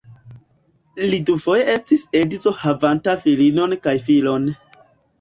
[1.11, 4.55] Li dufoje estis edzo havanta filinon kaj filon.